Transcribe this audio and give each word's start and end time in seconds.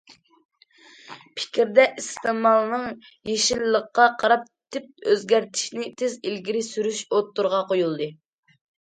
پىكىردە، 1.41 1.85
ئىستېمالنىڭ 2.03 2.87
يېشىللىققا 3.33 4.09
قاراپ 4.25 4.49
تىپ 4.79 5.09
ئۆزگەرتىشىنى 5.13 5.95
تېز 6.03 6.19
ئىلگىرى 6.21 6.67
سۈرۈش 6.75 7.07
ئوتتۇرىغا 7.11 7.65
قويۇلدى. 7.73 8.15